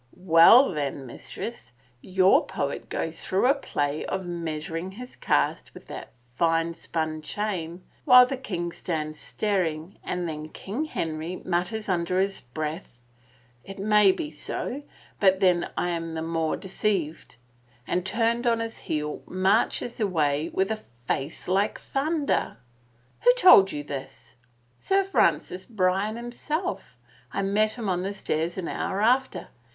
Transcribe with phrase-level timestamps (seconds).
[0.35, 5.85] "Well, then, mistress, your poet goes through a play of measur ing his cast with
[5.89, 12.19] that fine spun chain while the king stands staring, and then King Henry mutters under
[12.19, 12.99] his breath,
[13.31, 13.33] *
[13.63, 14.81] It may be so—
[15.19, 17.35] but then I am the more de ceived,'
[17.85, 22.57] and turning on his heel, marches away with a face like thunder."
[23.19, 24.33] Who told you this?"
[24.79, 26.97] Sir Francis Bryan himself.
[27.31, 29.49] I met him on the stairs an hour after.